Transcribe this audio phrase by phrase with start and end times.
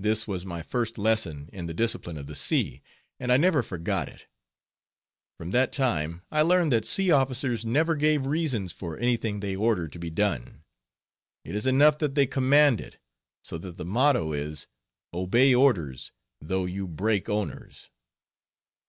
[0.00, 2.82] This was my first lesson in the discipline of the sea,
[3.20, 4.26] and I never forgot it.
[5.38, 9.54] From that time I learned that sea officers never gave reasons for any thing they
[9.54, 10.64] order to be done.
[11.44, 12.98] It is enough that they command it,
[13.44, 14.66] so that the motto is,
[15.14, 16.10] _"Obey orders,
[16.40, 17.88] though you break owners."